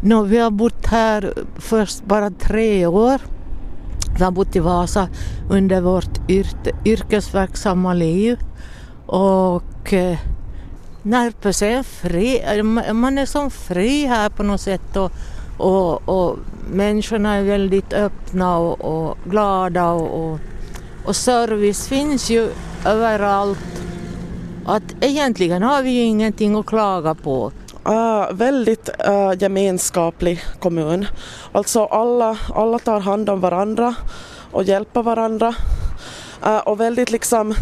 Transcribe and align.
No, 0.00 0.22
vi 0.22 0.38
har 0.38 0.50
bott 0.50 0.86
här 0.86 1.34
först 1.56 2.04
bara 2.04 2.30
tre 2.30 2.86
år. 2.86 3.20
Vi 4.18 4.24
har 4.24 4.30
bott 4.30 4.56
i 4.56 4.58
Vasa 4.58 5.08
under 5.50 5.80
vårt 5.80 6.30
yr 6.30 6.46
yrkesverksamma 6.84 7.94
liv. 7.94 8.38
Och 9.06 9.92
eh, 9.92 10.18
Närpes 11.02 11.62
är 11.62 11.82
fri, 11.82 12.42
eh, 12.44 12.92
man 12.92 13.18
är 13.18 13.26
som 13.26 13.50
fri 13.50 14.06
här 14.06 14.28
på 14.28 14.42
något 14.42 14.60
sätt 14.60 14.96
och, 14.96 15.12
och, 15.58 16.08
och 16.08 16.36
människorna 16.70 17.34
är 17.34 17.42
väldigt 17.42 17.92
öppna 17.92 18.58
och, 18.58 18.80
och 18.80 19.18
glada 19.24 19.90
och, 19.90 20.32
och, 20.32 20.38
och 21.04 21.16
service 21.16 21.88
finns 21.88 22.30
ju 22.30 22.50
överallt. 22.84 23.82
Att 24.66 24.94
egentligen 25.00 25.62
har 25.62 25.82
vi 25.82 25.90
ju 25.90 26.02
ingenting 26.02 26.56
att 26.56 26.66
klaga 26.66 27.14
på. 27.14 27.52
Uh, 27.88 28.32
väldigt 28.32 28.90
uh, 29.08 29.32
gemenskaplig 29.38 30.44
kommun. 30.60 31.06
Alltså 31.52 31.84
alla, 31.84 32.38
alla 32.54 32.78
tar 32.78 33.00
hand 33.00 33.30
om 33.30 33.40
varandra 33.40 33.94
och 34.52 34.64
hjälper 34.64 35.02
varandra. 35.02 35.54
Uh, 36.46 36.58
och 36.58 36.80
väldigt 36.80 37.10
liksom 37.10 37.54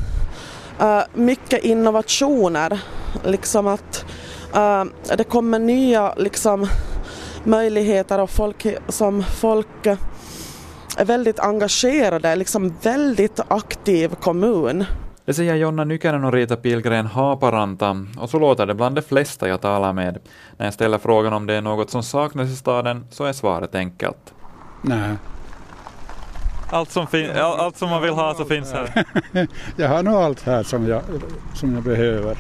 mycket 1.15 1.65
innovationer. 1.65 2.81
Liksom 3.25 3.67
att 3.67 4.05
det 5.17 5.25
kommer 5.25 5.59
nya 5.59 6.15
liksom, 6.17 6.67
möjligheter 7.45 8.19
och 8.19 8.31
folk 8.31 8.67
som 8.89 9.23
folk 9.23 9.87
är 10.97 11.05
väldigt 11.05 11.39
engagerade, 11.39 12.37
liksom 12.37 12.75
väldigt 12.83 13.41
aktiv 13.49 14.15
kommun. 14.21 14.85
Det 15.27 15.35
säger 15.35 15.55
Jonna 15.55 15.85
Nykänen 15.85 16.25
och 16.25 16.33
Rita 16.33 16.57
Pilgren 16.57 17.07
Haparanta, 17.07 18.07
och 18.19 18.31
så 18.31 18.39
låter 18.39 18.67
det 18.67 18.75
bland 18.75 18.95
de 18.95 19.03
flesta 19.03 19.49
jag 19.49 19.61
talar 19.61 19.93
med. 19.93 20.19
När 20.57 20.67
jag 20.67 20.75
ställer 20.75 20.99
frågan 20.99 21.33
om 21.33 21.47
det 21.47 21.55
är 21.55 21.63
något 21.63 21.91
som 21.91 22.03
saknas 22.03 22.49
i 22.49 22.57
staden 22.57 23.07
så 23.11 23.25
är 23.25 23.33
svaret 23.33 23.75
enkelt. 23.75 24.35
Nej. 24.83 25.17
Allt 26.71 26.91
som, 26.91 27.07
allt 27.37 27.77
som 27.77 27.91
man 27.91 28.03
vill 28.03 28.11
ha 28.11 28.35
så 28.35 28.45
finns 28.45 28.73
här? 28.73 29.05
jag 29.77 29.89
har 29.89 30.03
nog 30.03 30.15
allt 30.15 30.43
här 30.43 30.63
som 30.63 30.89
jag, 30.89 31.03
som 31.55 31.75
jag 31.75 31.83
behöver. 31.83 32.39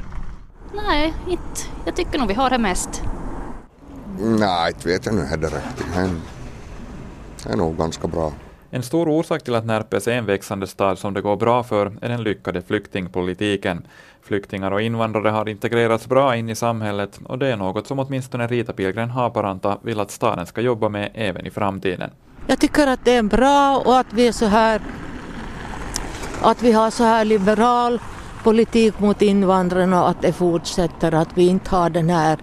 Nej, 0.74 1.14
inte. 1.28 1.60
jag 1.84 1.96
tycker 1.96 2.18
nog 2.18 2.28
vi 2.28 2.34
har 2.34 2.50
det 2.50 2.58
mest. 2.58 3.02
Nej, 4.18 4.68
inte 4.68 4.88
vet 4.88 5.06
jag 5.06 5.14
nu 5.14 5.24
heller 5.24 5.48
riktigt, 5.48 5.86
det 7.44 7.52
är 7.52 7.56
nog 7.56 7.76
ganska 7.76 8.08
bra. 8.08 8.32
En 8.70 8.82
stor 8.82 9.08
orsak 9.08 9.42
till 9.42 9.54
att 9.54 9.66
Närpes 9.66 10.08
är 10.08 10.12
en 10.12 10.26
växande 10.26 10.66
stad 10.66 10.98
som 10.98 11.14
det 11.14 11.20
går 11.20 11.36
bra 11.36 11.62
för 11.62 11.92
är 12.00 12.08
den 12.08 12.22
lyckade 12.22 12.62
flyktingpolitiken. 12.62 13.86
Flyktingar 14.22 14.70
och 14.70 14.82
invandrare 14.82 15.28
har 15.28 15.48
integrerats 15.48 16.06
bra 16.06 16.36
in 16.36 16.48
i 16.48 16.54
samhället 16.54 17.20
och 17.24 17.38
det 17.38 17.46
är 17.46 17.56
något 17.56 17.86
som 17.86 17.98
åtminstone 17.98 18.46
Rita 18.46 18.72
Pilgren 18.72 19.10
Haparanta 19.10 19.78
vill 19.82 20.00
att 20.00 20.10
staden 20.10 20.46
ska 20.46 20.60
jobba 20.60 20.88
med 20.88 21.10
även 21.14 21.46
i 21.46 21.50
framtiden. 21.50 22.10
Jag 22.46 22.60
tycker 22.60 22.86
att 22.86 23.04
det 23.04 23.12
är 23.12 23.22
bra 23.22 23.82
och 23.86 23.98
att 23.98 24.12
vi 24.12 24.28
är 24.28 24.32
så 24.32 24.46
här 24.46 24.80
att 26.42 26.62
vi 26.62 26.72
har 26.72 26.90
så 26.90 27.04
här 27.04 27.24
liberal 27.24 28.00
politik 28.42 29.00
mot 29.00 29.22
invandrarna 29.22 30.02
och 30.02 30.08
att 30.08 30.22
det 30.22 30.32
fortsätter, 30.32 31.14
att 31.14 31.28
vi 31.34 31.46
inte 31.46 31.70
har 31.70 31.90
den 31.90 32.10
här 32.10 32.38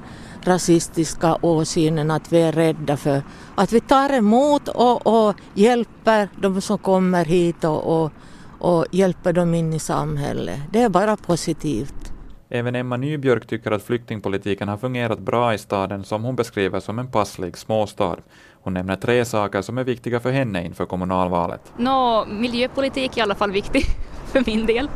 rasistiska 0.48 1.38
åsynen 1.42 2.12
att 2.12 2.34
vi 2.34 2.42
är 2.42 2.52
rädda 2.52 2.98
för 2.98 3.24
att 3.56 3.72
vi 3.72 3.80
tar 3.80 4.14
emot 4.14 4.68
och, 4.68 5.08
och 5.08 5.36
hjälper 5.54 6.30
de 6.36 6.62
som 6.62 6.78
kommer 6.78 7.26
hit 7.26 7.64
och, 7.64 8.04
och, 8.04 8.12
och 8.60 8.86
hjälper 8.92 9.34
dem 9.34 9.54
in 9.54 9.74
i 9.74 9.80
samhället. 9.80 10.60
Det 10.72 10.82
är 10.82 10.90
bara 10.90 11.18
positivt. 11.18 12.14
Även 12.50 12.76
Emma 12.76 12.98
Nybjörk 12.98 13.48
tycker 13.48 13.72
att 13.72 13.84
flyktingpolitiken 13.84 14.68
har 14.68 14.78
fungerat 14.78 15.20
bra 15.20 15.54
i 15.54 15.58
staden 15.58 16.04
som 16.04 16.24
hon 16.24 16.36
beskriver 16.36 16.80
som 16.80 17.00
en 17.00 17.08
passlig 17.08 17.58
småstad. 17.58 18.18
Hon 18.64 18.74
nämner 18.74 18.96
tre 18.96 19.26
saker 19.26 19.62
som 19.62 19.78
är 19.78 19.84
viktiga 19.84 20.20
för 20.20 20.32
henne 20.32 20.66
inför 20.66 20.86
kommunalvalet. 20.86 21.62
Nå, 21.78 22.26
miljöpolitik 22.26 23.18
är 23.18 23.20
i 23.20 23.22
alla 23.22 23.36
fall 23.36 23.52
viktig 23.52 23.84
för 24.26 24.44
min 24.46 24.66
del. 24.66 24.90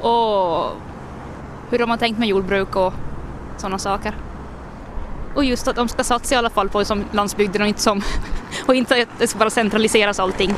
Och 0.00 0.70
hur 1.70 1.78
har 1.78 1.86
man 1.86 1.98
tänkt 1.98 2.18
med 2.18 2.28
jordbruk 2.28 2.76
och 2.76 2.92
sådana 3.60 3.78
saker. 3.78 4.14
Och 5.34 5.44
just 5.44 5.68
att 5.68 5.76
de 5.76 5.88
ska 5.88 6.04
satsa 6.04 6.34
i 6.34 6.38
alla 6.38 6.50
fall 6.50 6.68
på 6.68 6.84
som 6.84 7.04
landsbygden 7.12 7.62
och 7.62 7.68
inte, 7.68 7.80
som, 7.80 8.02
och 8.66 8.74
inte 8.74 9.02
att 9.02 9.18
det 9.18 9.26
ska 9.26 9.38
bara 9.38 9.50
centraliseras 9.50 10.20
allting. 10.20 10.54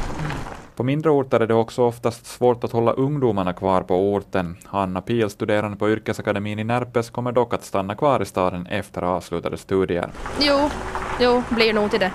På 0.77 0.83
mindre 0.83 1.11
orter 1.11 1.41
är 1.41 1.47
det 1.47 1.55
också 1.55 1.83
oftast 1.83 2.27
svårt 2.27 2.65
att 2.65 2.73
hålla 2.73 2.93
ungdomarna 2.93 3.53
kvar 3.53 3.83
på 3.83 4.13
orten. 4.13 4.57
Hanna 4.65 5.01
Pil, 5.01 5.31
studerande 5.31 5.77
på 5.77 5.91
Yrkesakademin 5.91 6.59
i 6.59 6.65
Närpes, 6.65 7.11
kommer 7.11 7.33
dock 7.33 7.55
att 7.55 7.65
stanna 7.65 7.95
kvar 7.95 8.23
i 8.23 8.25
staden 8.25 8.67
efter 8.67 9.03
avslutade 9.03 9.57
studier. 9.57 10.11
Jo, 10.41 10.71
jo, 11.21 11.43
blir 11.51 11.73
nog 11.73 11.91
till 11.91 12.01
det. 12.01 12.11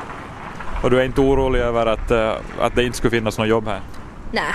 Och 0.84 0.90
du 0.90 1.00
är 1.00 1.06
inte 1.06 1.22
orolig 1.22 1.60
över 1.60 1.86
att, 1.86 2.12
eh, 2.12 2.32
att 2.60 2.76
det 2.76 2.84
inte 2.84 2.98
skulle 2.98 3.12
finnas 3.12 3.38
något 3.38 3.48
jobb 3.48 3.68
här? 3.68 3.82
Nej, 4.32 4.54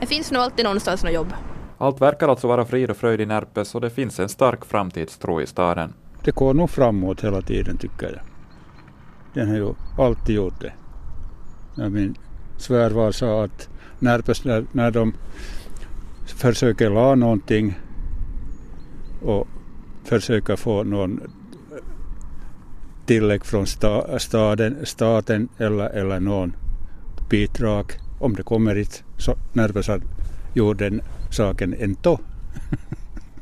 det 0.00 0.06
finns 0.06 0.30
nog 0.30 0.42
alltid 0.42 0.64
någonstans 0.64 1.04
något 1.04 1.12
jobb. 1.12 1.32
Allt 1.78 2.00
verkar 2.00 2.28
alltså 2.28 2.48
vara 2.48 2.64
frid 2.64 2.90
och 2.90 2.96
fröjd 2.96 3.20
i 3.20 3.26
Närpes 3.26 3.74
och 3.74 3.80
det 3.80 3.90
finns 3.90 4.20
en 4.20 4.28
stark 4.28 4.64
framtidstro 4.64 5.40
i 5.40 5.46
staden. 5.46 5.92
Det 6.24 6.34
går 6.34 6.54
nog 6.54 6.70
framåt 6.70 7.24
hela 7.24 7.42
tiden 7.42 7.78
tycker 7.78 8.06
jag. 8.06 8.20
Den 9.34 9.48
har 9.48 9.56
ju 9.56 9.74
alltid 9.98 10.36
gjort 10.36 10.60
det. 10.60 10.72
Min 11.88 12.14
svärfar 12.56 13.12
sa 13.12 13.44
att 13.44 13.68
Närpes 13.98 14.44
när, 14.44 14.64
när 14.72 14.90
de 14.90 15.14
försöker 16.26 16.90
la 16.90 17.14
någonting 17.14 17.78
och 19.22 19.48
försöker 20.04 20.56
få 20.56 20.82
någon 20.82 21.20
tillägg 23.06 23.44
från 23.44 23.66
sta, 23.66 24.18
staden, 24.18 24.76
staten 24.84 25.48
eller, 25.58 25.88
eller 25.88 26.20
någon 26.20 26.56
bidrag. 27.30 27.92
Om 28.18 28.34
det 28.34 28.42
kommer 28.42 28.74
hit 28.74 29.04
så 29.16 29.34
Närpes 29.52 29.88
har 29.88 30.00
gjort 30.54 30.80
saken 31.28 31.74
en 31.80 31.96
to. 32.00 32.18